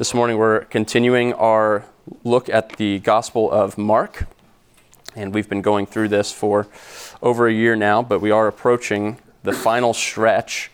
[0.00, 1.84] This morning we're continuing our
[2.24, 4.26] look at the Gospel of Mark.
[5.14, 6.68] And we've been going through this for
[7.20, 10.70] over a year now, but we are approaching the final stretch.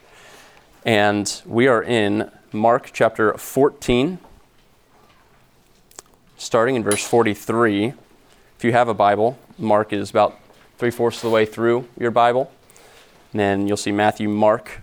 [0.85, 4.19] And we are in Mark chapter 14,
[6.36, 7.86] starting in verse 43.
[7.86, 10.38] If you have a Bible, Mark is about
[10.79, 12.52] three fourths of the way through your Bible.
[13.32, 14.82] And then you'll see Matthew, Mark,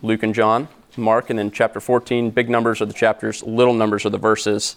[0.00, 0.68] Luke, and John.
[0.96, 4.76] Mark, and then chapter 14, big numbers are the chapters, little numbers are the verses.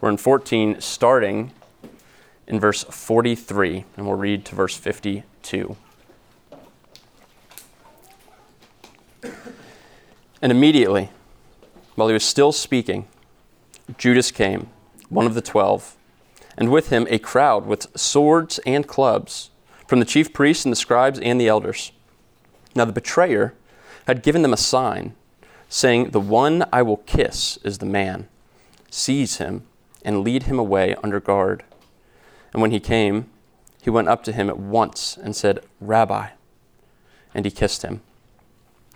[0.00, 1.52] We're in 14, starting
[2.46, 5.76] in verse 43, and we'll read to verse 52.
[10.42, 11.10] And immediately,
[11.94, 13.06] while he was still speaking,
[13.96, 14.68] Judas came,
[15.08, 15.96] one of the twelve,
[16.58, 19.50] and with him a crowd with swords and clubs
[19.86, 21.92] from the chief priests and the scribes and the elders.
[22.74, 23.54] Now the betrayer
[24.06, 25.14] had given them a sign
[25.72, 28.28] saying, The one I will kiss is the man.
[28.90, 29.64] Seize him
[30.04, 31.64] and lead him away under guard.
[32.52, 33.30] And when he came,
[33.80, 36.28] he went up to him at once and said, Rabbi.
[37.34, 38.02] And he kissed him.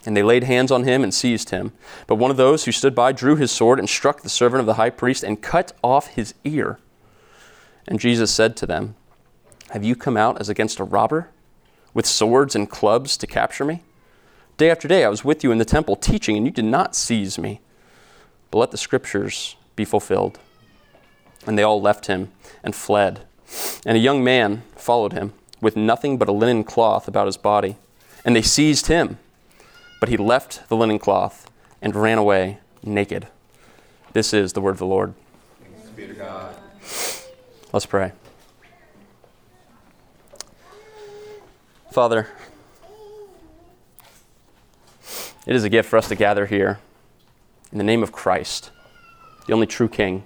[0.04, 1.72] And they laid hands on him and seized him.
[2.06, 4.66] But one of those who stood by drew his sword and struck the servant of
[4.66, 6.78] the high priest and cut off his ear.
[7.88, 8.96] And Jesus said to them,
[9.70, 11.30] Have you come out as against a robber,
[11.94, 13.82] with swords and clubs to capture me?
[14.56, 16.96] Day after day I was with you in the temple teaching, and you did not
[16.96, 17.60] seize me.
[18.50, 20.38] But let the scriptures be fulfilled.
[21.46, 22.32] And they all left him
[22.64, 23.20] and fled.
[23.84, 27.76] And a young man followed him, with nothing but a linen cloth about his body.
[28.24, 29.18] And they seized him.
[30.00, 31.50] But he left the linen cloth
[31.82, 33.28] and ran away naked.
[34.14, 35.14] This is the word of the Lord.
[35.60, 36.54] Thanks be to God.
[37.72, 38.12] Let's pray.
[41.92, 42.28] Father,
[45.46, 46.80] It is a gift for us to gather here
[47.70, 48.72] in the name of Christ,
[49.46, 50.24] the only true King,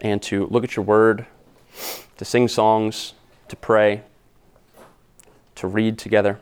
[0.00, 1.26] and to look at your word,
[2.16, 3.12] to sing songs,
[3.48, 4.04] to pray,
[5.56, 6.38] to read together.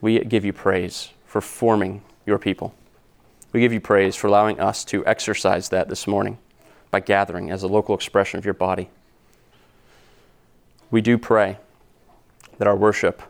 [0.00, 2.74] We give you praise for forming your people.
[3.52, 6.38] We give you praise for allowing us to exercise that this morning
[6.90, 8.90] by gathering as a local expression of your body.
[10.90, 11.58] We do pray
[12.58, 13.22] that our worship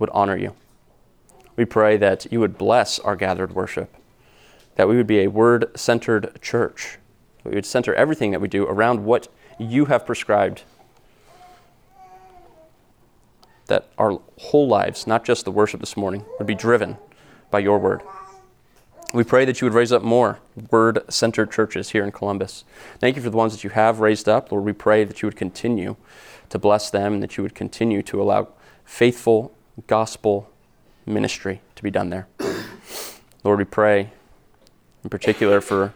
[0.00, 0.54] would honor you.
[1.54, 3.94] We pray that you would bless our gathered worship,
[4.74, 6.98] that we would be a word centered church.
[7.44, 9.28] We would center everything that we do around what
[9.58, 10.62] you have prescribed.
[13.66, 16.96] That our whole lives, not just the worship this morning, would be driven
[17.50, 18.02] by your word.
[19.12, 20.38] We pray that you would raise up more
[20.70, 22.64] word centered churches here in Columbus.
[23.00, 24.52] Thank you for the ones that you have raised up.
[24.52, 25.96] Lord, we pray that you would continue
[26.48, 28.48] to bless them and that you would continue to allow
[28.84, 29.52] faithful
[29.86, 30.50] gospel
[31.06, 32.26] ministry to be done there.
[33.44, 34.10] Lord, we pray
[35.02, 35.94] in particular for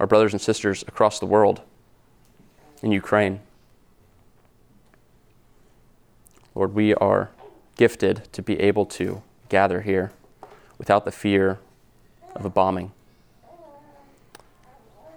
[0.00, 1.62] our brothers and sisters across the world
[2.82, 3.40] in Ukraine.
[6.54, 7.30] Lord, we are
[7.76, 10.12] gifted to be able to gather here
[10.78, 11.58] without the fear
[12.34, 12.92] of a bombing.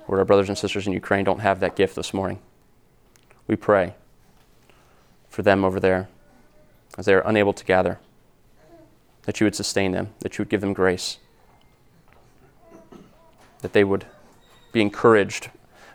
[0.07, 2.39] Lord, our brothers and sisters in Ukraine don't have that gift this morning.
[3.47, 3.93] We pray
[5.29, 6.09] for them over there
[6.99, 7.97] as they are unable to gather,
[9.23, 11.17] that you would sustain them, that you would give them grace,
[13.61, 14.05] that they would
[14.73, 15.49] be encouraged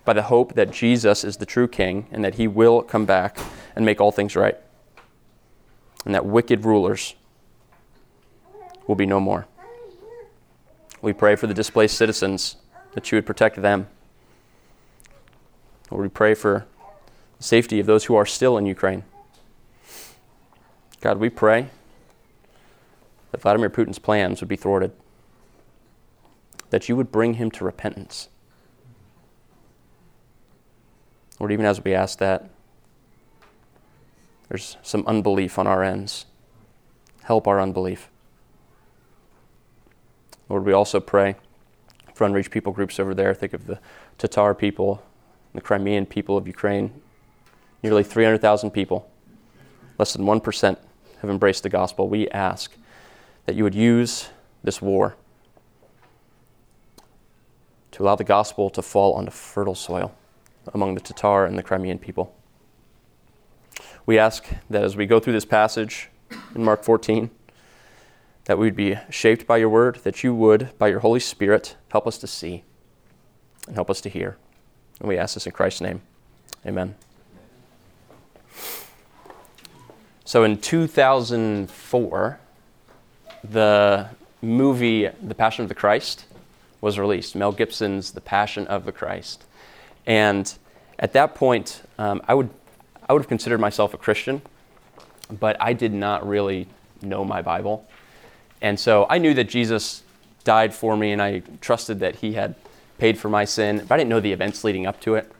[0.06, 3.37] by the hope that Jesus is the true King and that he will come back
[3.76, 4.56] and make all things right,
[6.06, 7.14] and that wicked rulers
[8.87, 9.47] will be no more.
[11.03, 12.56] We pray for the displaced citizens
[12.94, 13.88] that you would protect them.
[15.91, 16.64] Lord, we pray for
[17.37, 19.04] the safety of those who are still in Ukraine.
[21.04, 21.69] God, we pray
[23.31, 24.91] that Vladimir Putin's plans would be thwarted,
[26.70, 28.31] that you would bring him to repentance.
[31.38, 32.48] Lord, even as we ask that,
[34.48, 36.25] there's some unbelief on our ends.
[37.25, 38.09] Help our unbelief.
[40.48, 41.37] Lord, we also pray
[42.14, 43.34] for unreached people groups over there.
[43.34, 43.79] Think of the
[44.17, 45.02] Tatar people,
[45.52, 47.02] the Crimean people of Ukraine,
[47.82, 49.11] nearly 300,000 people,
[49.99, 50.79] less than 1%
[51.20, 52.76] have embraced the gospel, we ask
[53.46, 54.28] that you would use
[54.62, 55.16] this war
[57.93, 60.14] to allow the gospel to fall onto fertile soil
[60.72, 62.34] among the Tatar and the Crimean people.
[64.06, 66.08] We ask that as we go through this passage
[66.55, 67.31] in Mark 14,
[68.46, 71.76] that we would be shaped by your word, that you would, by your Holy Spirit,
[71.90, 72.64] help us to see
[73.67, 74.37] and help us to hear.
[75.00, 76.02] And we ask this in Christ's name.
[76.67, 76.94] Amen.
[80.26, 82.41] So in 2004,
[83.50, 84.09] the
[84.41, 86.25] movie, The Passion of the Christ,
[86.81, 87.37] was released.
[87.37, 89.44] Mel Gibson's The Passion of the Christ.
[90.06, 90.53] And
[90.99, 92.49] at that point, um, I, would,
[93.06, 94.41] I would have considered myself a Christian,
[95.31, 96.69] but I did not really
[97.03, 97.87] know my Bible.
[98.62, 100.05] And so I knew that Jesus
[100.44, 102.55] died for me, and I trusted that he had
[102.97, 105.31] paid for my sin, but I didn't know the events leading up to it.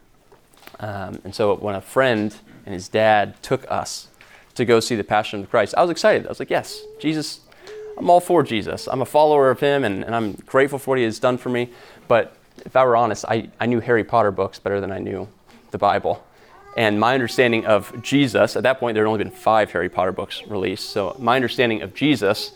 [0.79, 2.35] Um, and so when a friend
[2.67, 4.09] and his dad took us
[4.55, 6.27] to go see the Passion of Christ, I was excited.
[6.27, 7.41] I was like, yes, Jesus,
[7.99, 8.89] I'm all for Jesus.
[8.89, 11.49] I'm a follower of him, and, and I'm grateful for what he has done for
[11.49, 11.71] me.
[12.09, 15.29] But if I were honest, I, I knew Harry Potter books better than I knew
[15.71, 16.25] the Bible.
[16.77, 20.13] And my understanding of Jesus, at that point, there had only been five Harry Potter
[20.13, 20.91] books released.
[20.91, 22.53] So my understanding of Jesus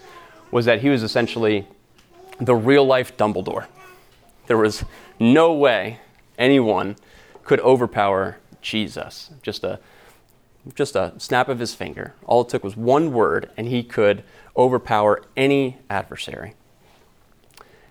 [0.51, 1.67] was that he was essentially
[2.41, 3.67] the real life Dumbledore.
[4.47, 4.85] There was
[5.21, 6.01] no way
[6.37, 6.97] anyone
[7.45, 9.31] could overpower Jesus.
[9.43, 9.79] Just a,
[10.75, 12.15] just a snap of his finger.
[12.27, 14.23] All it took was one word, and he could
[14.57, 16.55] overpower any adversary.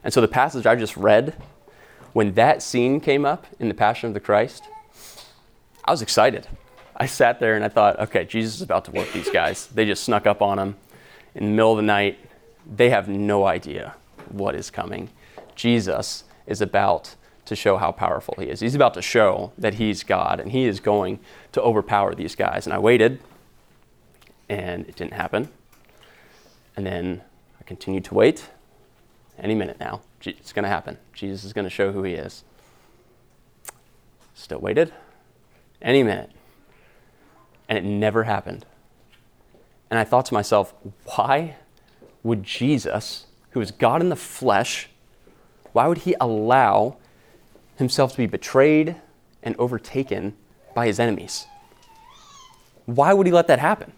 [0.03, 1.35] And so the passage I just read,
[2.13, 4.63] when that scene came up in the Passion of the Christ,
[5.85, 6.47] I was excited.
[6.95, 9.67] I sat there and I thought, okay, Jesus is about to work these guys.
[9.67, 10.75] They just snuck up on him
[11.35, 12.19] in the middle of the night.
[12.65, 13.95] They have no idea
[14.29, 15.09] what is coming.
[15.55, 17.15] Jesus is about
[17.47, 18.59] to show how powerful he is.
[18.59, 21.19] He's about to show that he's God and he is going
[21.53, 22.67] to overpower these guys.
[22.67, 23.19] And I waited
[24.49, 25.49] and it didn't happen.
[26.75, 27.21] And then
[27.59, 28.49] I continued to wait.
[29.39, 30.97] Any minute now, it's going to happen.
[31.13, 32.43] Jesus is going to show who he is.
[34.33, 34.93] Still waited.
[35.81, 36.31] Any minute.
[37.69, 38.65] And it never happened.
[39.89, 40.73] And I thought to myself,
[41.15, 41.55] why
[42.23, 44.89] would Jesus, who is God in the flesh,
[45.71, 46.97] why would he allow
[47.77, 48.95] himself to be betrayed
[49.43, 50.35] and overtaken
[50.75, 51.47] by his enemies?
[52.85, 53.93] Why would he let that happen?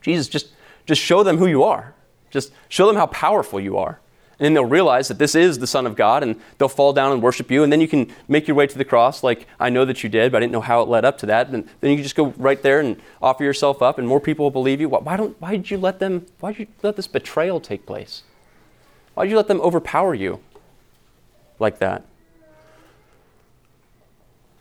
[0.00, 0.48] Jesus, just,
[0.86, 1.94] just show them who you are.
[2.30, 4.00] Just show them how powerful you are.
[4.38, 7.12] And then they'll realize that this is the Son of God and they'll fall down
[7.12, 7.62] and worship you.
[7.62, 10.08] And then you can make your way to the cross like I know that you
[10.08, 11.48] did, but I didn't know how it led up to that.
[11.50, 14.44] And then you can just go right there and offer yourself up and more people
[14.44, 14.88] will believe you.
[14.88, 18.24] Why, don't, why did you let them, why did you let this betrayal take place?
[19.14, 20.40] Why did you let them overpower you
[21.60, 22.04] like that?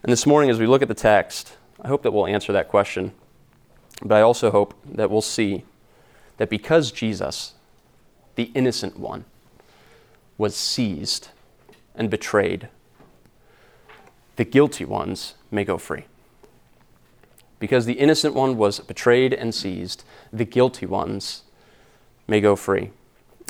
[0.04, 2.70] And this morning, as we look at the text, I hope that we'll answer that
[2.70, 3.12] question.
[4.02, 5.64] But I also hope that we'll see
[6.38, 7.54] that because Jesus,
[8.34, 9.26] the innocent one,
[10.40, 11.30] was seized
[11.94, 12.68] and betrayed,
[14.38, 16.06] the guilty ones may go free.
[17.60, 20.04] Because the innocent one was betrayed and seized,
[20.34, 21.44] the guilty ones
[22.28, 22.90] may go free.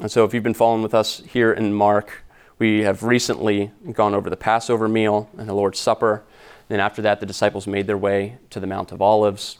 [0.01, 2.25] And so, if you've been following with us here in Mark,
[2.59, 6.23] we have recently gone over the Passover meal and the Lord's Supper.
[6.71, 9.57] Then, after that, the disciples made their way to the Mount of Olives.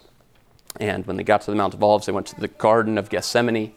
[0.80, 3.10] And when they got to the Mount of Olives, they went to the Garden of
[3.10, 3.74] Gethsemane,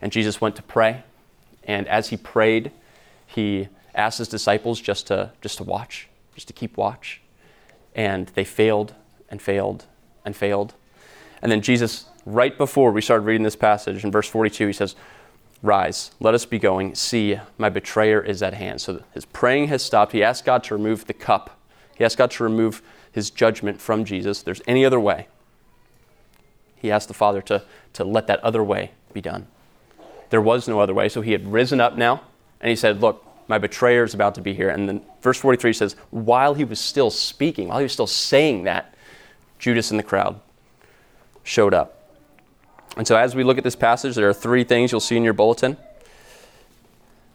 [0.00, 1.02] and Jesus went to pray.
[1.64, 2.72] And as he prayed,
[3.26, 7.20] he asked his disciples just to, just to watch, just to keep watch.
[7.94, 8.94] And they failed
[9.28, 9.84] and failed
[10.24, 10.72] and failed.
[11.42, 14.96] And then Jesus, right before we started reading this passage, in verse 42, he says,
[15.62, 16.94] Rise, let us be going.
[16.94, 18.80] See, my betrayer is at hand.
[18.80, 20.12] So his praying has stopped.
[20.12, 21.57] He asked God to remove the cup,
[21.98, 22.80] he asked God to remove
[23.10, 24.38] his judgment from Jesus.
[24.38, 25.26] If there's any other way.
[26.76, 27.64] He asked the Father to,
[27.94, 29.48] to let that other way be done.
[30.30, 31.08] There was no other way.
[31.08, 32.22] So he had risen up now
[32.60, 34.68] and he said, Look, my betrayer is about to be here.
[34.68, 38.64] And then verse 43 says, While he was still speaking, while he was still saying
[38.64, 38.94] that,
[39.58, 40.40] Judas in the crowd
[41.42, 42.12] showed up.
[42.96, 45.24] And so as we look at this passage, there are three things you'll see in
[45.24, 45.76] your bulletin.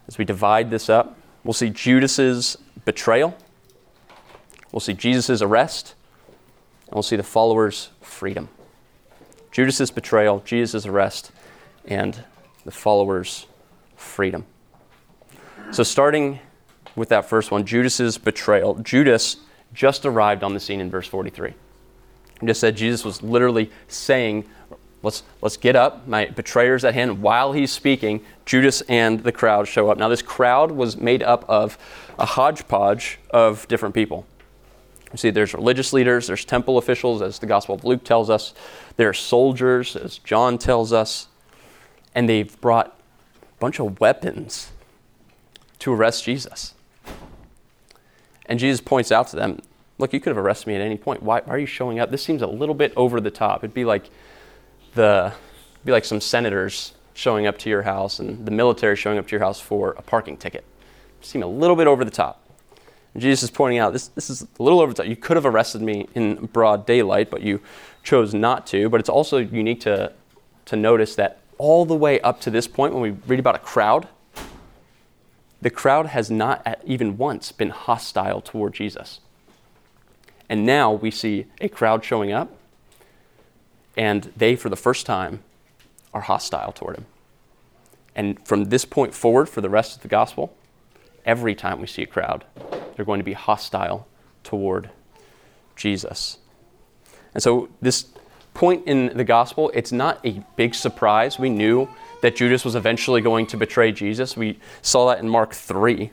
[0.07, 3.35] As we divide this up, we'll see Judas's betrayal,
[4.73, 5.95] we'll see Jesus' arrest,
[6.87, 8.49] and we'll see the followers' freedom.
[9.51, 11.31] Judas's betrayal, Jesus' arrest,
[11.85, 12.25] and
[12.65, 13.45] the followers'
[13.95, 14.45] freedom.
[15.71, 16.39] So, starting
[16.95, 18.75] with that first one, Judas's betrayal.
[18.75, 19.37] Judas
[19.73, 21.53] just arrived on the scene in verse 43.
[22.41, 24.45] He just said Jesus was literally saying,
[25.03, 26.07] Let's, let's get up.
[26.07, 27.21] My betrayer's at hand.
[27.21, 29.97] While he's speaking, Judas and the crowd show up.
[29.97, 31.77] Now, this crowd was made up of
[32.17, 34.25] a hodgepodge of different people.
[35.13, 38.53] You see, there's religious leaders, there's temple officials, as the Gospel of Luke tells us,
[38.97, 41.27] there are soldiers, as John tells us,
[42.15, 44.71] and they've brought a bunch of weapons
[45.79, 46.73] to arrest Jesus.
[48.47, 49.59] And Jesus points out to them,
[49.99, 51.21] Look, you could have arrested me at any point.
[51.21, 52.09] Why, why are you showing up?
[52.09, 53.63] This seems a little bit over the top.
[53.63, 54.09] It'd be like
[54.95, 55.33] the
[55.85, 59.31] be like some senators showing up to your house and the military showing up to
[59.31, 60.65] your house for a parking ticket.
[61.21, 62.42] Seem a little bit over the top.
[63.13, 65.03] And Jesus is pointing out this, this is a little over.
[65.05, 67.61] You could have arrested me in broad daylight, but you
[68.03, 68.89] chose not to.
[68.89, 70.11] But it's also unique to,
[70.65, 73.59] to notice that all the way up to this point, when we read about a
[73.59, 74.07] crowd,
[75.61, 79.21] the crowd has not even once been hostile toward Jesus.
[80.49, 82.51] And now we see a crowd showing up,
[83.95, 85.41] and they, for the first time,
[86.13, 87.05] are hostile toward him.
[88.15, 90.55] And from this point forward, for the rest of the gospel,
[91.25, 92.45] every time we see a crowd,
[92.95, 94.07] they're going to be hostile
[94.43, 94.89] toward
[95.75, 96.37] Jesus.
[97.33, 98.07] And so, this
[98.53, 101.39] point in the gospel, it's not a big surprise.
[101.39, 101.89] We knew
[102.21, 104.37] that Judas was eventually going to betray Jesus.
[104.37, 106.11] We saw that in Mark 3,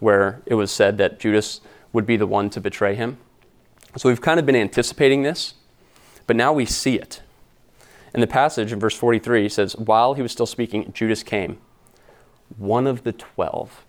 [0.00, 1.60] where it was said that Judas
[1.92, 3.18] would be the one to betray him.
[3.96, 5.54] So we've kind of been anticipating this,
[6.26, 7.22] but now we see it.
[8.12, 11.58] In the passage in verse 43, says, While he was still speaking, Judas came,
[12.58, 13.85] one of the twelve.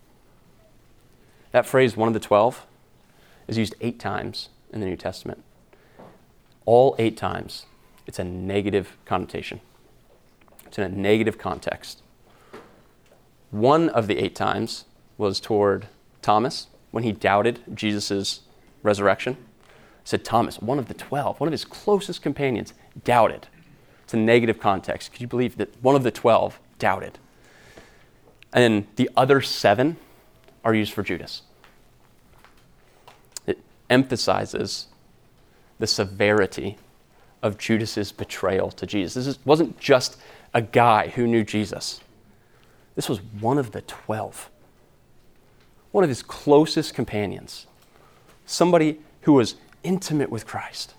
[1.51, 2.65] That phrase, one of the twelve,
[3.47, 5.43] is used eight times in the New Testament.
[6.65, 7.65] All eight times,
[8.05, 9.61] it's a negative connotation,
[10.65, 12.03] it's in a negative context.
[13.51, 14.85] One of the eight times
[15.17, 15.87] was toward
[16.21, 18.41] Thomas when he doubted Jesus'
[18.83, 19.37] resurrection
[20.07, 22.73] said Thomas, one of the twelve, one of his closest companions,
[23.03, 23.47] doubted.
[24.05, 25.11] It's a negative context.
[25.11, 27.19] Could you believe that one of the 12 doubted?
[28.53, 29.97] And then the other seven
[30.67, 31.43] are used for Judas.
[33.47, 33.57] It
[33.89, 34.87] emphasizes
[35.79, 36.77] the severity
[37.41, 39.25] of Judas's betrayal to Jesus.
[39.25, 40.17] This wasn't just
[40.53, 42.01] a guy who knew Jesus.
[42.95, 44.49] This was one of the 12.
[45.91, 47.67] One of his closest companions.
[48.45, 50.95] Somebody who was intimate with Christ.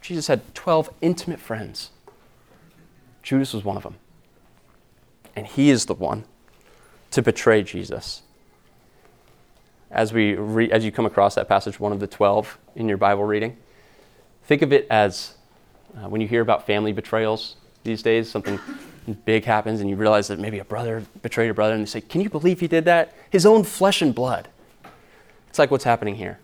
[0.00, 1.90] Jesus had 12 intimate friends.
[3.22, 3.94] Judas was one of them.
[5.36, 6.24] And he is the one
[7.12, 8.22] to betray Jesus.
[9.90, 12.96] As, we re- as you come across that passage, one of the 12 in your
[12.96, 13.56] Bible reading,
[14.44, 15.34] think of it as
[15.96, 18.58] uh, when you hear about family betrayals these days, something
[19.24, 22.00] big happens and you realize that maybe a brother betrayed a brother, and they say,
[22.00, 23.12] Can you believe he did that?
[23.30, 24.48] His own flesh and blood.
[25.48, 26.38] It's like what's happening here.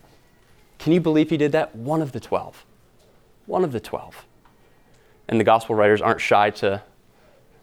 [0.77, 1.75] Can you believe he did that?
[1.75, 2.65] One of the 12.
[3.47, 4.25] One of the 12.
[5.27, 6.83] And the gospel writers aren't shy to,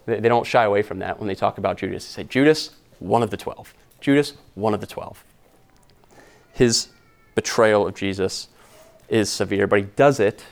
[0.07, 2.05] they, they don't shy away from that when they talk about Judas.
[2.07, 3.75] They say, Judas, one of the 12.
[4.01, 5.25] Judas, one of the 12.
[6.53, 6.89] His
[7.35, 8.49] betrayal of Jesus
[9.09, 10.45] is severe, but he does it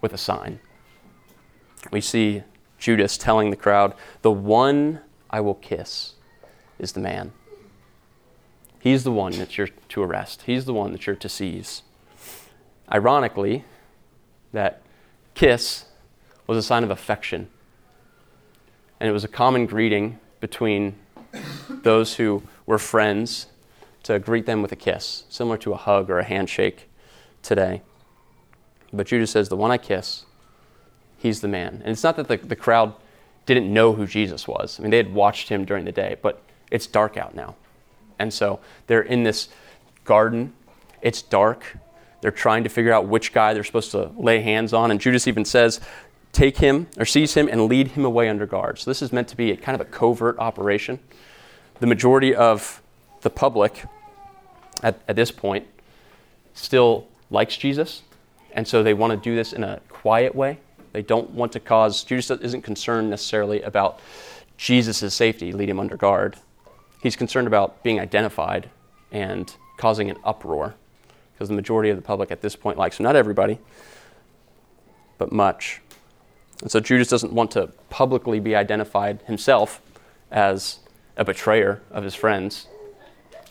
[0.00, 0.60] with a sign.
[1.90, 2.42] We see
[2.78, 6.14] Judas telling the crowd, The one I will kiss
[6.78, 7.32] is the man.
[8.78, 11.82] He's the one that you're to arrest, he's the one that you're to seize.
[12.92, 13.64] Ironically,
[14.52, 14.82] that
[15.34, 15.86] kiss
[16.46, 17.48] was a sign of affection.
[18.98, 20.96] And it was a common greeting between
[21.68, 23.46] those who were friends
[24.02, 26.88] to greet them with a kiss, similar to a hug or a handshake
[27.42, 27.82] today.
[28.92, 30.24] But Judas says, The one I kiss,
[31.18, 31.80] he's the man.
[31.84, 32.94] And it's not that the, the crowd
[33.46, 34.78] didn't know who Jesus was.
[34.78, 37.56] I mean, they had watched him during the day, but it's dark out now.
[38.18, 39.48] And so they're in this
[40.04, 40.52] garden.
[41.02, 41.76] It's dark.
[42.20, 44.90] They're trying to figure out which guy they're supposed to lay hands on.
[44.90, 45.80] And Judas even says,
[46.32, 48.78] Take him or seize him and lead him away under guard.
[48.78, 51.00] So this is meant to be a kind of a covert operation.
[51.80, 52.82] The majority of
[53.22, 53.84] the public
[54.82, 55.66] at, at this point
[56.54, 58.02] still likes Jesus.
[58.52, 60.58] And so they want to do this in a quiet way.
[60.92, 64.00] They don't want to cause, Judas isn't concerned necessarily about
[64.56, 66.36] Jesus' safety, lead him under guard.
[67.02, 68.68] He's concerned about being identified
[69.12, 70.74] and causing an uproar
[71.32, 73.04] because the majority of the public at this point likes him.
[73.04, 73.58] Not everybody,
[75.16, 75.80] but much.
[76.62, 79.80] And so Judas doesn't want to publicly be identified himself
[80.30, 80.80] as
[81.16, 82.66] a betrayer of his friends.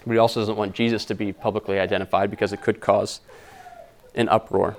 [0.05, 3.21] But he also doesn't want Jesus to be publicly identified because it could cause
[4.15, 4.77] an uproar.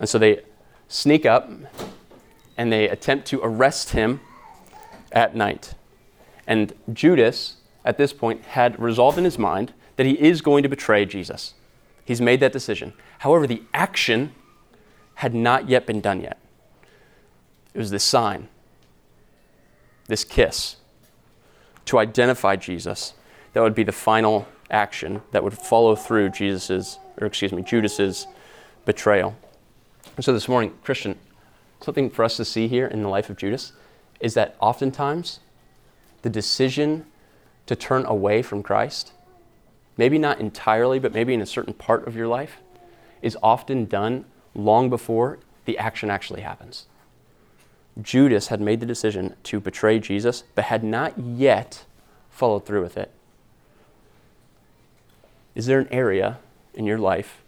[0.00, 0.42] And so they
[0.88, 1.50] sneak up
[2.56, 4.20] and they attempt to arrest him
[5.12, 5.74] at night.
[6.46, 10.68] And Judas, at this point, had resolved in his mind that he is going to
[10.68, 11.54] betray Jesus.
[12.04, 12.94] He's made that decision.
[13.18, 14.32] However, the action
[15.14, 16.38] had not yet been done yet.
[17.78, 18.48] It was this sign,
[20.08, 20.78] this kiss,
[21.84, 23.14] to identify Jesus.
[23.52, 28.26] That would be the final action that would follow through Jesus's, or excuse me, Judas's
[28.84, 29.36] betrayal.
[30.16, 31.20] And so this morning, Christian,
[31.80, 33.70] something for us to see here in the life of Judas
[34.18, 35.38] is that oftentimes
[36.22, 37.06] the decision
[37.66, 39.12] to turn away from Christ,
[39.96, 42.56] maybe not entirely, but maybe in a certain part of your life,
[43.22, 46.86] is often done long before the action actually happens.
[48.00, 51.84] Judas had made the decision to betray Jesus, but had not yet
[52.30, 53.10] followed through with it.
[55.54, 56.38] Is there an area
[56.74, 57.42] in your life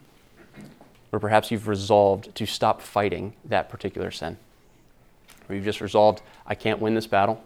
[1.11, 4.37] where perhaps you've resolved to stop fighting that particular sin?
[5.47, 7.45] Where you've just resolved, I can't win this battle,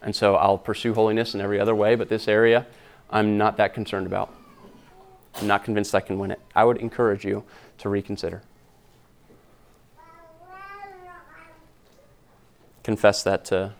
[0.00, 2.66] And so I'll pursue holiness in every other way, but this area
[3.10, 4.34] I'm not that concerned about.
[5.34, 6.40] I'm not convinced I can win it.
[6.54, 7.44] I would encourage you
[7.78, 8.42] to reconsider.
[12.88, 13.74] Confess that to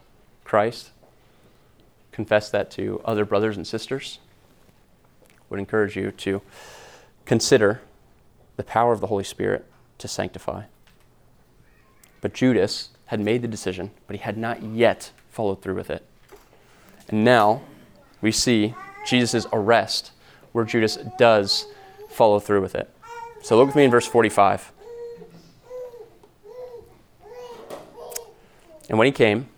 [0.45, 0.91] Christ.
[2.13, 4.19] Confess that to other brothers and sisters.
[5.49, 6.43] Would encourage you to
[7.25, 7.81] consider
[8.59, 9.65] the power of the Holy Spirit
[9.97, 10.65] to sanctify.
[12.21, 16.05] But Judas had made the decision, but he had not yet followed through with it.
[17.09, 17.63] And now
[18.21, 18.75] we see
[19.07, 20.13] Jesus' arrest
[20.53, 21.65] where Judas does
[22.11, 22.95] follow through with it.
[23.41, 24.71] So look with me in verse 45.
[28.89, 29.49] And when he came,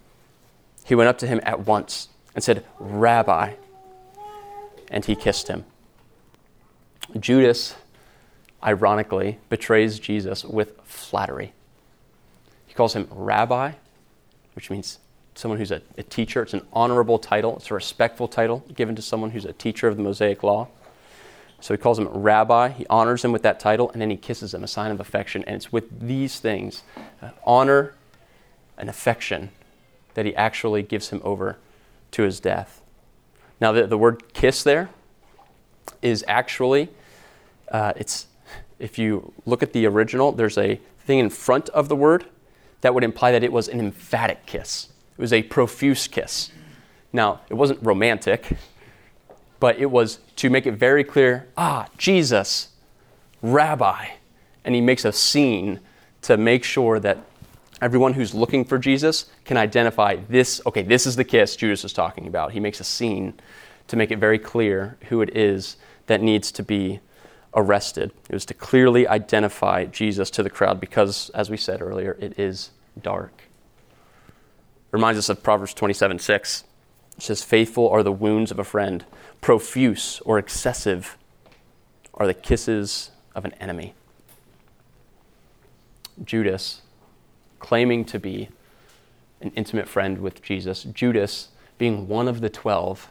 [0.85, 3.55] he went up to him at once and said, Rabbi.
[4.91, 5.65] And he kissed him.
[7.19, 7.77] Judas,
[8.63, 11.53] ironically, betrays Jesus with flattery.
[12.67, 13.73] He calls him rabbi,
[14.55, 14.99] which means
[15.35, 16.43] someone who's a, a, teacher.
[16.43, 19.97] It's an honorable title, it's a respectful title given to someone who's a teacher of
[19.97, 20.69] the Mosaic law.
[21.61, 24.55] So he calls him rabbi, he honors him with that title, and then he kisses
[24.55, 25.45] him, a sign of affection.
[25.45, 26.83] And it's with these things
[27.21, 27.95] uh, honor
[28.81, 29.51] and affection
[30.15, 31.59] that he actually gives him over
[32.11, 32.83] to his death.
[33.61, 34.89] Now, the, the word kiss there
[36.03, 36.89] is actually,
[37.71, 38.27] uh, it's,
[38.79, 42.25] if you look at the original, there's a thing in front of the word
[42.81, 44.89] that would imply that it was an emphatic kiss.
[45.17, 46.51] It was a profuse kiss.
[47.13, 48.57] Now, it wasn't romantic,
[49.59, 52.71] but it was to make it very clear ah, Jesus,
[53.43, 54.07] Rabbi.
[54.65, 55.81] And he makes a scene
[56.23, 57.19] to make sure that
[57.81, 61.93] everyone who's looking for Jesus can identify this okay, this is the kiss Judas is
[61.93, 62.53] talking about.
[62.53, 63.35] He makes a scene
[63.89, 67.01] to make it very clear who it is that needs to be
[67.55, 68.13] arrested.
[68.29, 72.39] It was to clearly identify Jesus to the crowd because, as we said earlier, it
[72.39, 72.71] is
[73.01, 73.43] dark.
[74.93, 76.65] Reminds us of Proverbs 27 6.
[77.17, 79.05] It says, Faithful are the wounds of a friend,
[79.41, 81.17] profuse or excessive
[82.15, 83.95] are the kisses of an enemy.
[86.23, 86.83] Judas,
[87.61, 88.49] claiming to be
[89.41, 93.11] an intimate friend with Jesus, Judas being one of the twelve,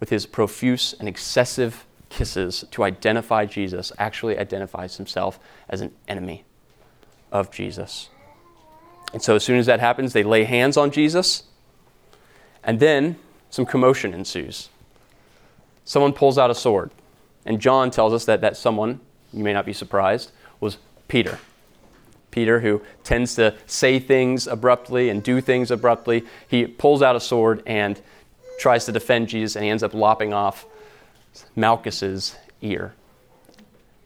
[0.00, 6.44] with his profuse and excessive kisses to identify Jesus, actually identifies himself as an enemy
[7.32, 8.10] of Jesus.
[9.12, 11.44] And so, as soon as that happens, they lay hands on Jesus,
[12.62, 13.16] and then
[13.48, 14.68] some commotion ensues.
[15.84, 16.90] Someone pulls out a sword,
[17.46, 19.00] and John tells us that that someone,
[19.32, 21.38] you may not be surprised, was Peter.
[22.36, 27.20] Peter, who tends to say things abruptly and do things abruptly, he pulls out a
[27.20, 27.98] sword and
[28.60, 30.66] tries to defend Jesus, and he ends up lopping off
[31.56, 32.92] Malchus's ear.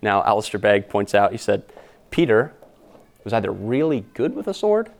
[0.00, 1.64] Now, Alistair Begg points out, he said,
[2.12, 2.52] Peter
[3.24, 4.92] was either really good with a sword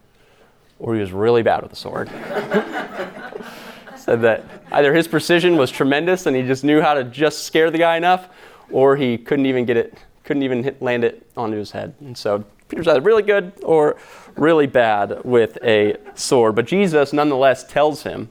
[0.81, 2.09] or he was really bad with a sword.
[3.97, 7.71] Said that either his precision was tremendous and he just knew how to just scare
[7.71, 8.29] the guy enough,
[8.73, 11.95] or he couldn't even get it, couldn't even hit, land it onto his head.
[12.01, 13.97] And so Peter's either really good or
[14.37, 16.55] really bad with a sword.
[16.55, 18.31] But Jesus nonetheless tells him,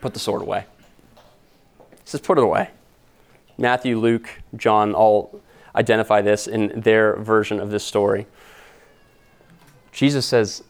[0.00, 0.66] put the sword away.
[1.90, 2.70] He says, put it away.
[3.58, 5.40] Matthew, Luke, John all
[5.74, 8.26] identify this in their version of this story.
[9.92, 10.62] Jesus says,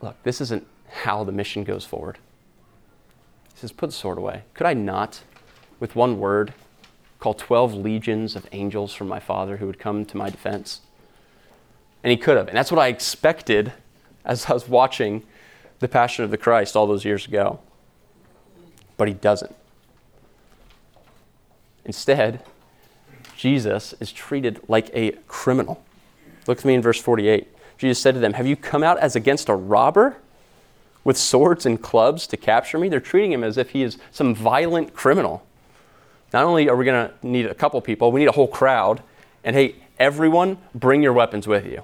[0.00, 2.18] Look, this isn't how the mission goes forward.
[3.54, 4.42] He says, Put the sword away.
[4.54, 5.22] Could I not,
[5.80, 6.54] with one word,
[7.18, 10.80] call 12 legions of angels from my Father who would come to my defense?
[12.02, 12.48] And he could have.
[12.48, 13.72] And that's what I expected
[14.24, 15.22] as I was watching
[15.80, 17.60] The Passion of the Christ all those years ago.
[18.96, 19.54] But he doesn't.
[21.84, 22.42] Instead,
[23.36, 25.82] Jesus is treated like a criminal.
[26.46, 27.48] Look at me in verse 48.
[27.78, 30.16] Jesus said to them, Have you come out as against a robber
[31.02, 32.88] with swords and clubs to capture me?
[32.88, 35.44] They're treating him as if he is some violent criminal.
[36.32, 39.02] Not only are we going to need a couple people, we need a whole crowd.
[39.42, 41.82] And hey, everyone, bring your weapons with you.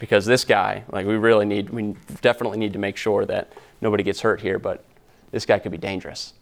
[0.00, 4.02] Because this guy, like, we really need, we definitely need to make sure that nobody
[4.02, 4.82] gets hurt here, but
[5.30, 6.32] this guy could be dangerous.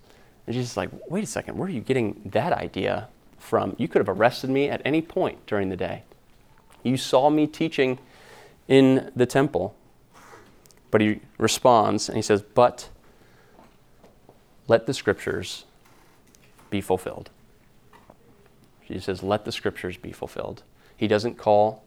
[0.46, 3.74] And Jesus is like, wait a second, where are you getting that idea from?
[3.76, 6.04] You could have arrested me at any point during the day.
[6.84, 7.98] You saw me teaching
[8.68, 9.74] in the temple.
[10.90, 12.88] But he responds and he says, But
[14.68, 15.64] let the scriptures
[16.70, 17.28] be fulfilled.
[18.82, 20.62] He says, Let the scriptures be fulfilled.
[20.96, 21.82] He doesn't call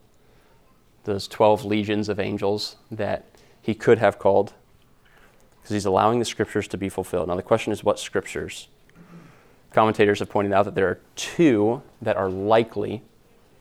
[1.03, 3.25] those 12 legions of angels that
[3.61, 4.53] he could have called
[5.61, 7.27] because he's allowing the scriptures to be fulfilled.
[7.27, 8.67] Now, the question is, what scriptures?
[9.73, 13.03] Commentators have pointed out that there are two that are likely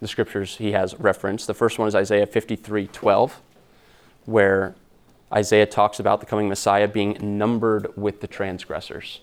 [0.00, 1.46] the scriptures he has referenced.
[1.46, 3.40] The first one is Isaiah 53 12,
[4.24, 4.74] where
[5.33, 9.20] Isaiah talks about the coming Messiah being numbered with the transgressors.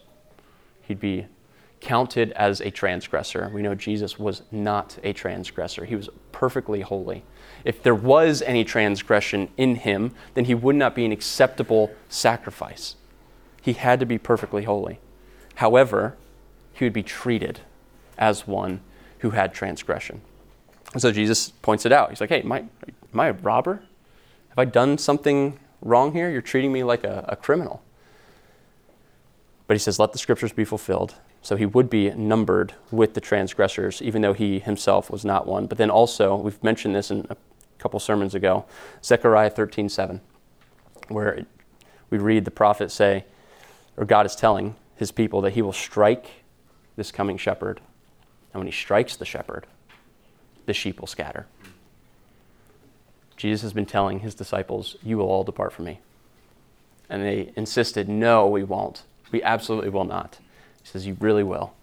[0.83, 1.25] He'd be
[1.81, 3.51] counted as a transgressor.
[3.53, 7.23] We know Jesus was not a transgressor, he was perfectly holy.
[7.65, 12.95] If there was any transgression in him, then he would not be an acceptable sacrifice.
[13.63, 14.99] He had to be perfectly holy.
[15.55, 16.15] However,
[16.73, 17.61] he would be treated
[18.19, 18.81] as one
[19.19, 20.21] who had transgression.
[20.93, 22.11] And so Jesus points it out.
[22.11, 23.81] He's like, hey, am I, am I a robber?
[24.49, 26.29] Have I done something wrong here?
[26.29, 27.81] You're treating me like a, a criminal.
[29.65, 31.15] But he says, let the scriptures be fulfilled.
[31.47, 35.65] So he would be numbered with the transgressors, even though he himself was not one.
[35.65, 37.37] But then also, we've mentioned this in a
[37.77, 38.65] couple sermons ago,
[39.01, 40.19] Zechariah 13 7,
[41.07, 41.45] where
[42.09, 43.23] we read the prophet say,
[43.95, 46.43] or God is telling his people that he will strike
[46.97, 47.79] this coming shepherd.
[48.51, 49.67] And when he strikes the shepherd,
[50.65, 51.47] the sheep will scatter.
[53.37, 56.01] Jesus has been telling his disciples, You will all depart from me.
[57.09, 59.03] And they insisted, No, we won't.
[59.31, 60.39] We absolutely will not.
[60.87, 61.73] He says, You really will.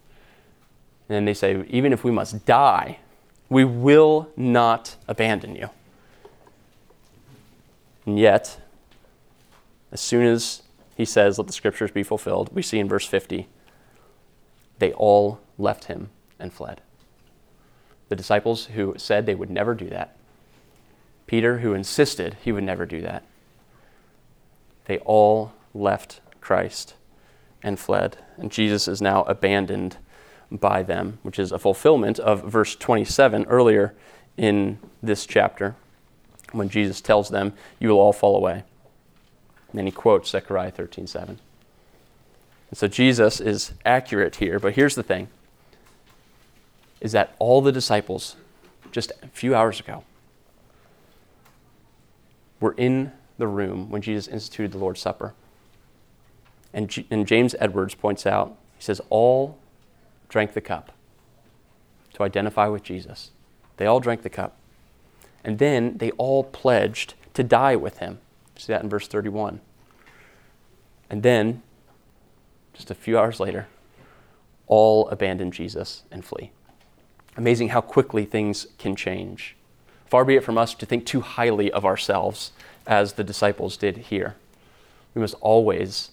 [1.09, 3.01] And then they say, Even if we must die,
[3.51, 5.69] we will not abandon you.
[8.07, 8.61] And yet,
[9.93, 10.63] as soon as
[10.97, 13.47] he says, Let the scriptures be fulfilled, we see in verse 50,
[14.79, 16.81] they all left him and fled.
[18.09, 20.17] The disciples who said they would never do that,
[21.27, 23.23] Peter, who insisted he would never do that,
[24.87, 26.95] they all left Christ
[27.65, 28.19] and fled.
[28.37, 29.97] And Jesus is now abandoned
[30.53, 33.95] by them, which is a fulfillment of verse 27 earlier
[34.37, 35.75] in this chapter
[36.53, 38.63] when Jesus tells them, You will all fall away.
[39.71, 41.41] And then he quotes Zechariah 13 7.
[42.71, 45.29] And so Jesus is accurate here, but here's the thing
[47.01, 48.37] is that all the disciples,
[48.91, 50.05] just a few hours ago,
[52.61, 55.35] were in the room when Jesus instituted the Lord's Supper.
[56.75, 59.59] And, G- and James Edwards points out, he says, all
[60.29, 60.93] drank the cup
[62.15, 63.31] to identify with Jesus.
[63.79, 64.57] They all drank the cup.
[65.45, 68.19] And then they all pledged to die with him.
[68.57, 69.61] See that in verse 31.
[71.09, 71.63] And then,
[72.73, 73.69] just a few hours later,
[74.67, 76.51] all abandon Jesus and flee.
[77.37, 79.57] Amazing how quickly things can change.
[80.07, 82.53] Far be it from us to think too highly of ourselves
[82.87, 84.37] as the disciples did here.
[85.15, 86.11] We must always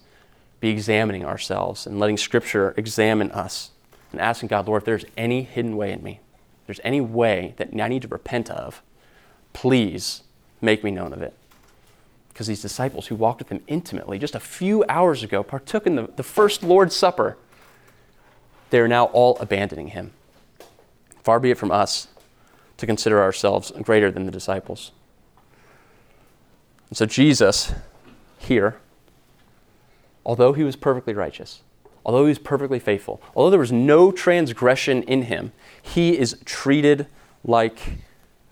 [0.61, 3.71] be examining ourselves and letting Scripture examine us
[4.11, 6.19] and asking God, Lord, if there's any hidden way in me,
[6.61, 8.81] if there's any way that I need to repent of,
[9.53, 10.21] please
[10.61, 11.33] make me known of it.
[12.29, 15.95] Because these disciples who walked with him intimately just a few hours ago partook in
[15.95, 17.37] the, the first Lord's Supper.
[18.69, 20.11] They are now all abandoning him.
[21.23, 22.07] Far be it from us
[22.77, 24.91] to consider ourselves greater than the disciples.
[26.89, 27.73] And so, Jesus,
[28.39, 28.77] here,
[30.25, 31.61] although he was perfectly righteous,
[32.05, 37.07] although he was perfectly faithful, although there was no transgression in him, he is treated
[37.43, 37.79] like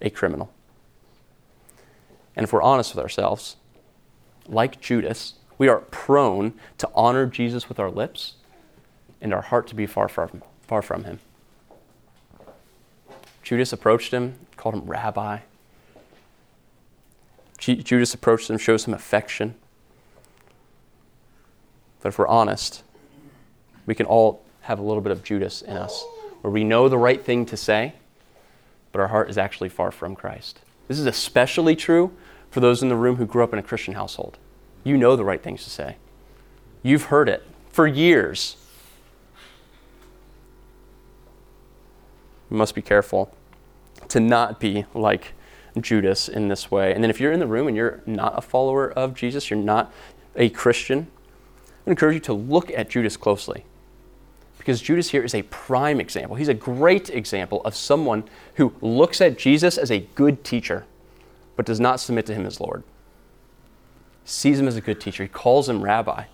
[0.01, 0.51] a criminal.
[2.35, 3.57] And if we're honest with ourselves,
[4.47, 8.35] like Judas, we are prone to honor Jesus with our lips
[9.21, 11.19] and our heart to be far from, far from him.
[13.43, 15.39] Judas approached him, called him rabbi.
[17.57, 19.55] Judas approached him, shows him affection.
[22.01, 22.83] But if we're honest,
[23.85, 26.05] we can all have a little bit of Judas in us,
[26.41, 27.93] where we know the right thing to say,
[28.91, 30.59] but our heart is actually far from Christ.
[30.87, 32.11] This is especially true
[32.49, 34.37] for those in the room who grew up in a Christian household.
[34.83, 35.97] You know the right things to say,
[36.83, 38.57] you've heard it for years.
[42.49, 43.35] We must be careful
[44.07, 45.33] to not be like
[45.79, 46.93] Judas in this way.
[46.93, 49.59] And then if you're in the room and you're not a follower of Jesus, you're
[49.59, 49.93] not
[50.35, 51.07] a Christian,
[51.89, 53.65] I encourage you to look at Judas closely.
[54.57, 56.35] Because Judas here is a prime example.
[56.35, 58.23] He's a great example of someone
[58.55, 60.85] who looks at Jesus as a good teacher,
[61.55, 62.83] but does not submit to him as Lord.
[64.23, 65.23] Sees him as a good teacher.
[65.23, 66.25] He calls him rabbi.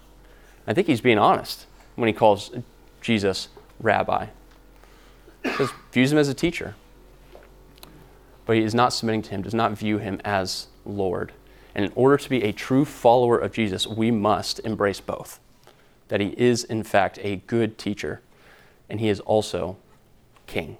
[0.67, 1.65] I think he's being honest
[1.95, 2.51] when he calls
[3.01, 3.47] Jesus
[3.79, 4.27] rabbi.
[5.43, 6.75] He views him as a teacher
[8.45, 11.31] but he is not submitting to him, does not view him as Lord.
[11.73, 15.39] And in order to be a true follower of Jesus, we must embrace both.
[16.07, 18.21] That he is, in fact, a good teacher,
[18.89, 19.77] and he is also
[20.47, 20.77] king.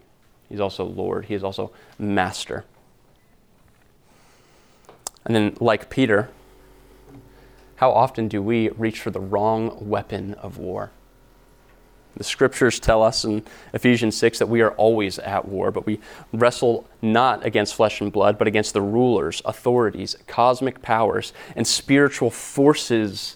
[0.49, 1.25] He's also Lord.
[1.25, 2.65] He is also master.
[5.25, 6.29] And then, like Peter,
[7.77, 10.91] how often do we reach for the wrong weapon of war?
[12.15, 15.99] The scriptures tell us in Ephesians 6 that we are always at war, but we
[16.31, 22.29] wrestle not against flesh and blood, but against the rulers, authorities, cosmic powers, and spiritual
[22.29, 23.35] forces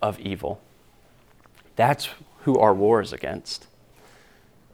[0.00, 0.62] of evil.
[1.76, 2.08] That's
[2.40, 3.66] who our war is against.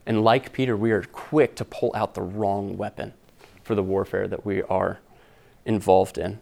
[0.06, 3.14] And like Peter, we are quick to pull out the wrong weapon
[3.62, 4.98] for the warfare that we are
[5.64, 6.40] involved in.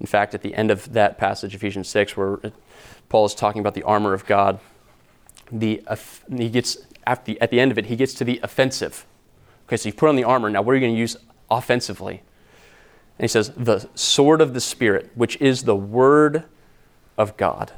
[0.00, 2.40] In fact, at the end of that passage, Ephesians 6, where
[3.08, 4.60] Paul is talking about the armor of God,
[5.52, 5.82] the,
[6.34, 9.06] he gets at the, at the end of it, he gets to the offensive.
[9.66, 10.50] Okay, so you put on the armor.
[10.50, 11.16] Now, what are you going to use
[11.50, 12.22] offensively?
[13.18, 16.44] And he says, the sword of the Spirit, which is the word
[17.16, 17.72] of God.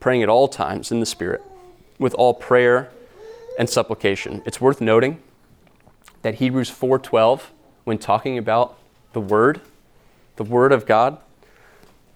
[0.00, 1.42] Praying at all times in the Spirit,
[1.98, 2.90] with all prayer
[3.58, 4.42] and supplication.
[4.44, 5.20] It's worth noting
[6.22, 7.50] that Hebrews 4:12,
[7.84, 8.76] when talking about
[9.12, 9.60] the word,
[10.36, 11.18] the word of God,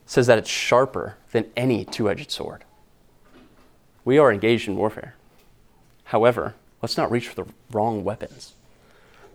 [0.04, 2.64] says that it's sharper than any two-edged sword.
[4.04, 5.14] We are engaged in warfare.
[6.04, 8.54] However, let's not reach for the wrong weapons.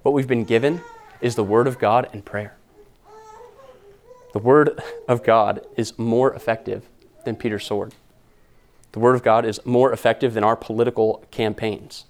[0.03, 0.81] What we've been given
[1.21, 2.55] is the Word of God and prayer.
[4.33, 6.83] The Word of God is more effective
[7.23, 7.93] than Peter's sword.
[8.95, 12.05] The Word of God is more effective than our political campaigns.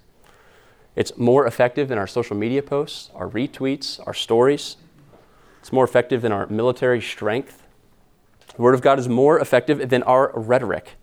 [0.96, 4.78] It's more effective than our social media posts, our retweets, our stories.
[5.60, 7.64] It's more effective than our military strength.
[8.56, 10.94] The Word of God is more effective than our rhetoric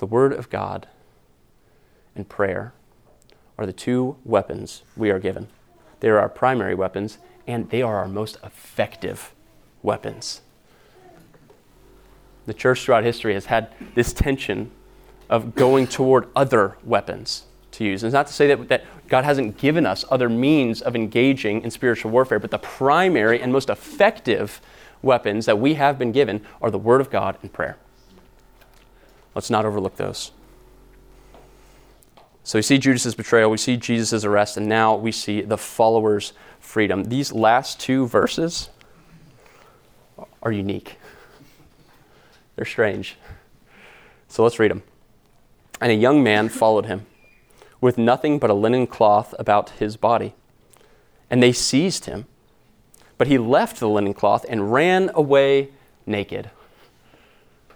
[0.00, 0.88] the Word of God
[2.16, 2.72] and prayer
[3.58, 5.48] are the two weapons we are given.
[6.00, 9.34] They are our primary weapons, and they are our most effective
[9.82, 10.40] weapons.
[12.50, 14.72] The church throughout history has had this tension
[15.28, 18.02] of going toward other weapons to use.
[18.02, 21.62] And it's not to say that, that God hasn't given us other means of engaging
[21.62, 24.60] in spiritual warfare, but the primary and most effective
[25.00, 27.76] weapons that we have been given are the Word of God and prayer.
[29.36, 30.32] Let's not overlook those.
[32.42, 36.32] So we see Judas's betrayal, we see Jesus' arrest, and now we see the followers'
[36.58, 37.04] freedom.
[37.04, 38.70] These last two verses
[40.42, 40.96] are unique.
[42.60, 43.16] They're strange.
[44.28, 44.82] So let's read them.
[45.80, 47.06] And a young man followed him,
[47.80, 50.34] with nothing but a linen cloth about his body.
[51.30, 52.26] And they seized him.
[53.16, 55.70] But he left the linen cloth and ran away
[56.04, 56.50] naked.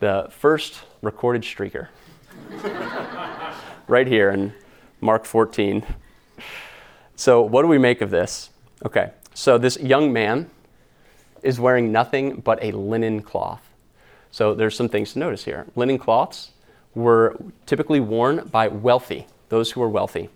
[0.01, 1.89] The first recorded streaker.
[3.89, 4.53] right here in
[5.01, 5.83] Mark 14.
[7.17, 8.51] So, what do we make of this?
[8.85, 10.51] Okay, so this young man
[11.43, 13.71] is wearing nothing but a linen cloth.
[14.35, 15.67] So, there's some things to notice here.
[15.77, 16.51] Linen cloths
[16.93, 20.29] were typically worn by wealthy, those who were wealthy.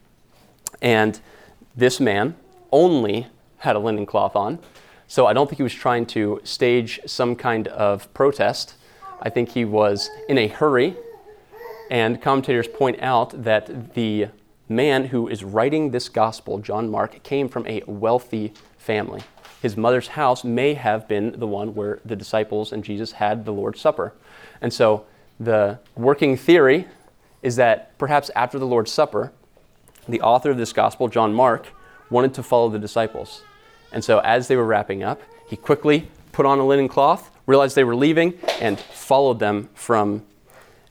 [0.81, 1.19] And
[1.75, 2.37] this man
[2.71, 4.61] only had a linen cloth on.
[5.09, 8.75] So, I don't think he was trying to stage some kind of protest
[9.21, 10.95] I think he was in a hurry,
[11.91, 14.29] and commentators point out that the
[14.69, 19.23] man who is writing this gospel, John Mark, came from a wealthy family.
[19.61, 23.53] His mother's house may have been the one where the disciples and Jesus had the
[23.53, 24.15] Lord's Supper.
[24.61, 25.05] And so
[25.41, 26.87] the working theory
[27.43, 29.33] is that perhaps after the Lord's Supper,
[30.09, 31.67] the author of this gospel, John Mark,
[32.11, 33.43] wanted to follow the disciples.
[33.93, 37.75] And so as they were wrapping up, he quickly put on a linen cloth, realized
[37.75, 40.25] they were leaving, and followed them from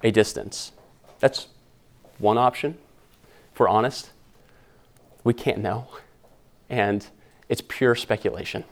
[0.03, 0.71] a distance.
[1.19, 1.47] That's
[2.19, 2.77] one option.
[3.57, 4.11] If we're honest,
[5.23, 5.87] we can't know.
[6.69, 7.03] And
[7.49, 8.65] it's pure speculation.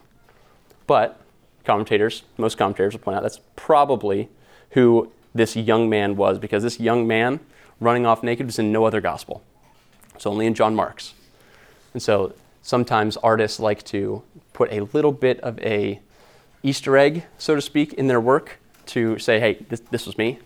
[0.86, 1.20] But
[1.64, 4.30] commentators, most commentators will point out that's probably
[4.74, 7.40] who this young man was, because this young man
[7.80, 9.44] running off naked was in no other gospel.
[10.14, 11.16] It's only in John Mark's.
[11.94, 14.22] And so sometimes artists like to
[14.54, 16.00] put a little bit of a
[16.62, 20.38] Easter egg, so to speak, in their work to say, hey, this, this was me,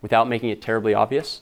[0.00, 1.40] without making it terribly obvious.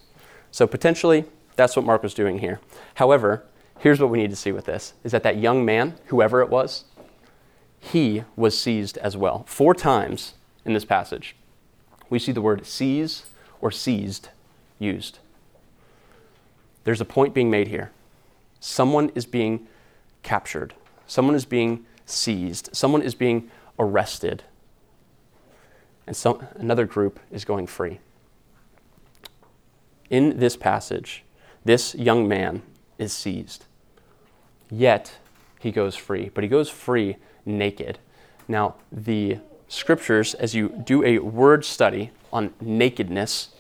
[0.51, 1.27] So potentially,
[1.59, 2.61] that's what Mark was doing here.
[2.95, 3.45] However,
[3.81, 6.49] here's what we need to see with this is that that young man, whoever it
[6.49, 6.85] was,
[7.81, 9.43] he was seized as well.
[9.49, 11.35] Four times in this passage,
[12.09, 13.25] we see the word seize
[13.61, 14.29] or seized
[14.79, 15.19] used.
[16.85, 17.91] There's a point being made here.
[18.61, 19.67] Someone is being
[20.23, 20.75] captured,
[21.09, 24.45] someone is being seized, someone is being arrested,
[26.07, 27.99] and some, another group is going free.
[30.09, 31.25] In this passage,
[31.65, 32.63] this young man
[32.99, 33.65] is seized.
[34.71, 35.19] Yet
[35.59, 37.99] he goes free, but he goes free naked.
[38.47, 43.51] Now, the scriptures, as you do a word study on nakedness,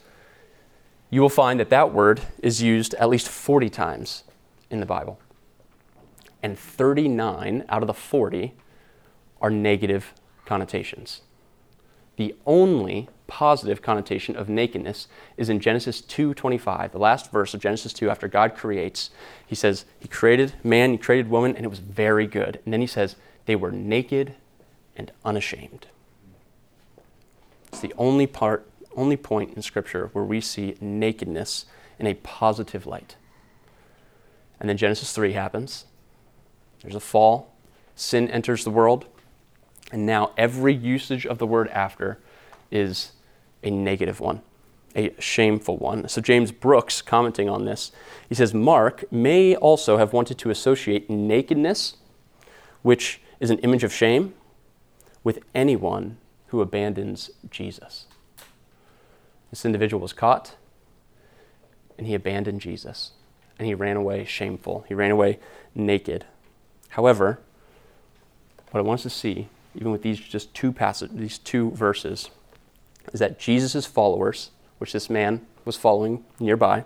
[1.11, 4.25] you will find that that word is used at least 40 times
[4.71, 5.19] in the Bible.
[6.43, 8.55] And 39 out of the 40
[9.41, 10.13] are negative
[10.45, 11.23] connotations.
[12.19, 17.93] The only positive connotation of nakedness is in Genesis 2:25, the last verse of Genesis
[17.93, 19.11] 2 after God creates.
[19.47, 22.61] He says, he created man, he created woman and it was very good.
[22.65, 23.15] And then he says,
[23.47, 24.35] they were naked
[24.97, 25.87] and unashamed.
[27.69, 31.67] It's the only part only point in scripture where we see nakedness
[32.01, 33.15] in a positive light.
[34.59, 35.85] And then Genesis 3 happens.
[36.83, 37.55] There's a fall,
[37.95, 39.07] sin enters the world,
[39.90, 42.18] and now every usage of the word after
[42.70, 43.12] is
[43.62, 44.42] a negative one,
[44.94, 46.09] a shameful one.
[46.09, 47.92] So James Brooks, commenting on this,
[48.29, 51.96] he says Mark may also have wanted to associate nakedness,
[52.83, 54.35] which is an image of shame,
[55.24, 56.16] with anyone
[56.48, 58.07] who abandons Jesus.
[59.51, 60.57] This individual was caught,
[61.96, 63.12] and he abandoned Jesus,
[63.59, 64.85] and he ran away shameful.
[64.88, 65.38] He ran away
[65.74, 66.24] naked.
[66.90, 67.40] However,
[68.70, 72.31] what I want us to see, even with these just two passages, these two verses,
[73.13, 76.85] is that Jesus' followers, which this man was following nearby,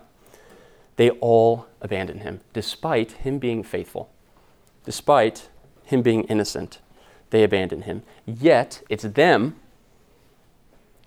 [0.95, 4.11] they all abandoned him, despite him being faithful,
[4.85, 5.49] despite
[5.85, 6.79] him being innocent.
[7.31, 8.03] They abandoned him.
[8.25, 9.55] Yet, it's them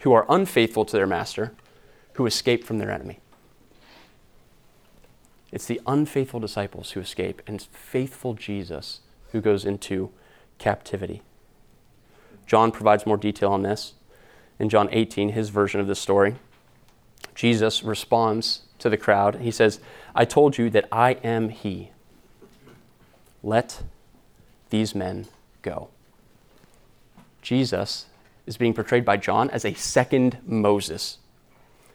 [0.01, 1.53] who are unfaithful to their master
[2.15, 3.21] who escape from their enemy.
[5.53, 9.01] It's the unfaithful disciples who escape, and it's faithful Jesus
[9.33, 10.11] who goes into
[10.59, 11.23] captivity.
[12.47, 13.95] John provides more detail on this
[14.59, 16.37] in John 18, his version of the story.
[17.35, 19.37] Jesus responds to the crowd.
[19.37, 19.81] He says,
[20.15, 21.91] I told you that I am He.
[23.43, 23.83] Let
[24.71, 25.27] these men
[25.63, 25.89] go.
[27.43, 28.07] Jesus
[28.47, 31.19] is being portrayed by John as a second Moses.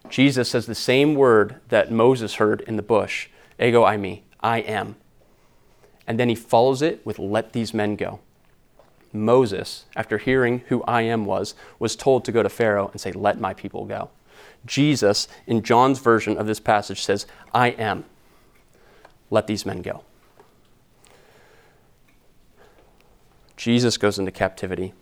[0.10, 3.28] Jesus says the same word that Moses heard in the bush
[3.60, 4.96] ego eimi, I am.
[6.08, 8.20] And then he follows it with let these men go.
[9.14, 13.12] Moses, after hearing who I am was, was told to go to Pharaoh and say,
[13.12, 14.10] Let my people go.
[14.66, 18.06] Jesus, in John's version of this passage, says, I am.
[19.30, 20.04] Let these men go.
[23.58, 24.94] Jesus goes into captivity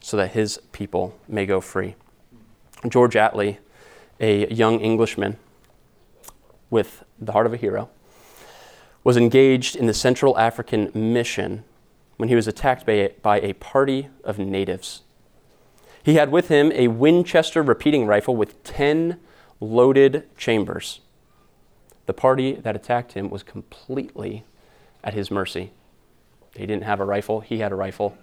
[0.00, 1.94] so that his people may go free.
[2.88, 3.58] George Atley,
[4.20, 5.38] a young Englishman
[6.70, 7.88] with the heart of a hero,
[9.02, 11.64] was engaged in the Central African mission
[12.16, 15.02] when he was attacked by a, by a party of natives.
[16.02, 19.18] He had with him a Winchester repeating rifle with 10
[19.60, 21.00] loaded chambers.
[22.06, 24.44] The party that attacked him was completely
[25.02, 25.72] at his mercy.
[26.54, 28.16] They didn't have a rifle, he had a rifle.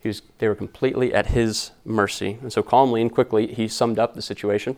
[0.00, 2.38] He was, they were completely at his mercy.
[2.42, 4.76] And so, calmly and quickly, he summed up the situation.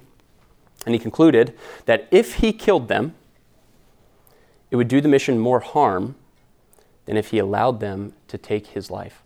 [0.85, 3.15] And he concluded that if he killed them,
[4.71, 6.17] it would do the mission more harm
[7.07, 9.23] than if he allowed them to take his life.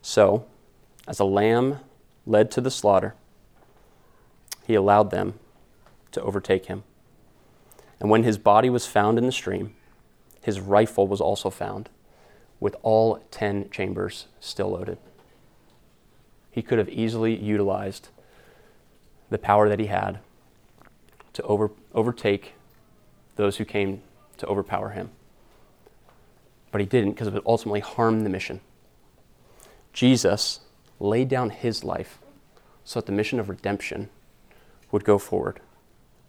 [0.00, 0.46] So,
[1.06, 1.80] as a lamb
[2.26, 3.14] led to the slaughter,
[4.66, 5.38] he allowed them
[6.12, 6.84] to overtake him.
[8.00, 9.74] And when his body was found in the stream,
[10.40, 11.88] his rifle was also found,
[12.60, 14.98] with all 10 chambers still loaded.
[16.50, 18.08] He could have easily utilized
[19.30, 20.20] the power that he had
[21.32, 22.52] to over, overtake
[23.36, 24.02] those who came
[24.36, 25.10] to overpower him
[26.74, 28.60] but he didn't because it would ultimately harm the mission.
[29.92, 30.58] Jesus
[30.98, 32.18] laid down his life
[32.82, 34.08] so that the mission of redemption
[34.90, 35.60] would go forward.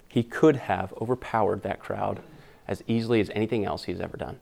[0.08, 2.20] He could have overpowered that crowd
[2.68, 4.38] as easily as anything else he's ever done.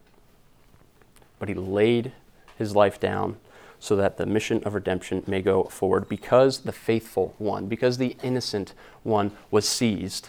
[1.40, 2.12] But he laid
[2.58, 3.38] his life down
[3.80, 8.18] so that the mission of redemption may go forward because the faithful one, because the
[8.22, 10.28] innocent one was seized.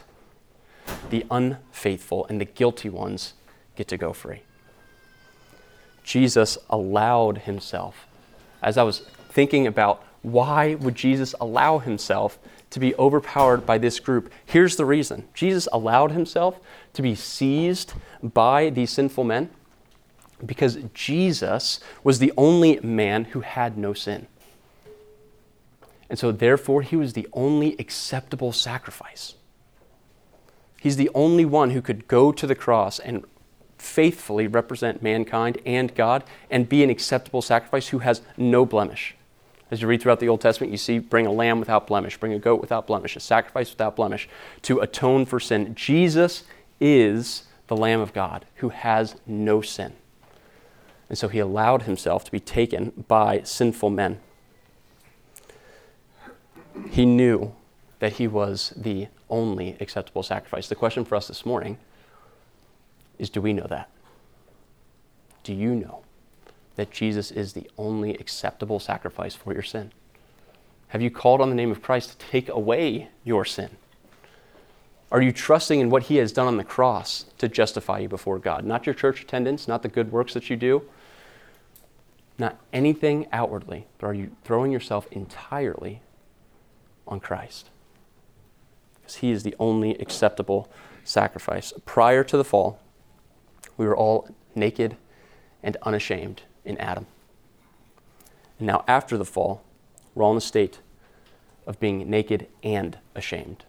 [1.10, 3.34] The unfaithful and the guilty ones
[3.74, 4.42] get to go free.
[6.04, 8.06] Jesus allowed himself.
[8.62, 12.38] As I was thinking about why would Jesus allow himself
[12.70, 15.28] to be overpowered by this group, here's the reason.
[15.34, 16.60] Jesus allowed himself
[16.94, 19.50] to be seized by these sinful men
[20.44, 24.26] because Jesus was the only man who had no sin.
[26.10, 29.34] And so, therefore, he was the only acceptable sacrifice.
[30.80, 33.24] He's the only one who could go to the cross and
[33.84, 39.14] faithfully represent mankind and God and be an acceptable sacrifice who has no blemish.
[39.70, 42.32] As you read throughout the Old Testament, you see bring a lamb without blemish, bring
[42.32, 44.28] a goat without blemish, a sacrifice without blemish
[44.62, 45.74] to atone for sin.
[45.74, 46.44] Jesus
[46.80, 49.92] is the Lamb of God who has no sin.
[51.08, 54.20] And so he allowed himself to be taken by sinful men.
[56.90, 57.54] He knew
[57.98, 60.68] that he was the only acceptable sacrifice.
[60.68, 61.78] The question for us this morning
[63.24, 63.90] is do we know that?
[65.42, 66.02] Do you know
[66.76, 69.92] that Jesus is the only acceptable sacrifice for your sin?
[70.88, 73.70] Have you called on the name of Christ to take away your sin?
[75.10, 78.38] Are you trusting in what he has done on the cross to justify you before
[78.38, 78.64] God?
[78.64, 80.82] Not your church attendance, not the good works that you do,
[82.38, 86.02] not anything outwardly, but are you throwing yourself entirely
[87.06, 87.70] on Christ?
[88.96, 90.68] Because he is the only acceptable
[91.04, 91.72] sacrifice.
[91.84, 92.80] Prior to the fall,
[93.76, 94.96] we were all naked
[95.62, 97.06] and unashamed in Adam.
[98.58, 99.62] And now, after the fall,
[100.14, 100.80] we're all in a state
[101.66, 103.64] of being naked and ashamed.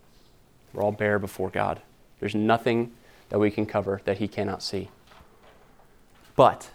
[0.73, 1.81] We're all bare before God.
[2.19, 2.91] There's nothing
[3.29, 4.89] that we can cover that He cannot see.
[6.35, 6.69] But,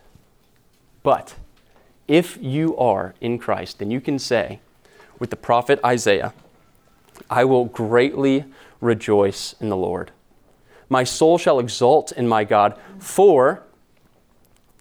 [1.03, 1.35] but,
[2.09, 4.61] if you are in Christ, then you can say
[5.19, 6.33] with the prophet Isaiah,
[7.29, 8.47] I will greatly
[8.81, 10.11] rejoice in the Lord.
[10.91, 13.63] My soul shall exult in my God, for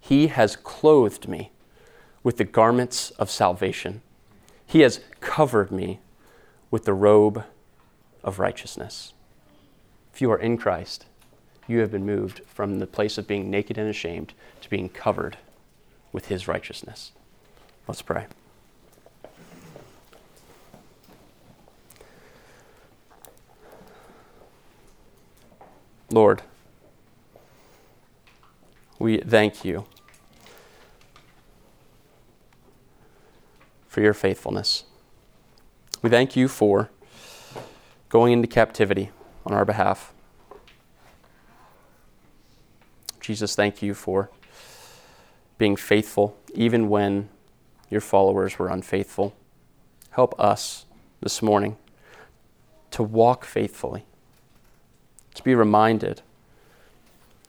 [0.01, 1.51] he has clothed me
[2.24, 4.01] with the garments of salvation.
[4.66, 5.99] He has covered me
[6.72, 7.45] with the robe
[8.24, 9.14] of righteousness.
[10.14, 11.05] If you are in Christ,
[11.68, 15.38] you have been moved from the place of being naked and ashamed to being covered
[16.12, 17.12] with his righteousness.
[17.88, 18.26] Let's pray.
[26.12, 26.41] Lord,
[28.97, 29.86] we thank you
[33.88, 34.86] for your faithfulness.
[36.01, 36.89] We thank you for
[38.10, 39.12] going into captivity
[39.45, 40.14] on our behalf.
[43.20, 44.32] Jesus, thank you for
[45.60, 47.30] being faithful even when
[47.89, 49.36] your followers were unfaithful.
[50.12, 50.86] Help us
[51.22, 51.78] this morning
[52.89, 54.05] to walk faithfully
[55.39, 56.21] to be reminded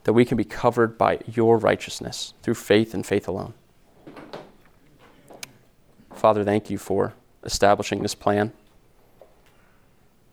[0.04, 3.52] that we can be covered by your righteousness through faith and faith alone.
[6.14, 7.14] Father, thank you for
[7.44, 8.52] establishing this plan.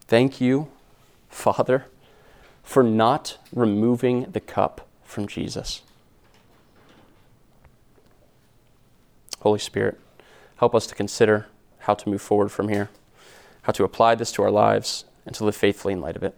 [0.02, 0.70] Thank you,
[1.30, 1.86] Father,
[2.64, 5.82] for not removing the cup from Jesus.
[9.42, 10.00] Holy Spirit,
[10.58, 11.48] help us to consider
[11.80, 12.90] how to move forward from here,
[13.64, 16.38] how to apply this to our lives, and to live faithfully in light of it.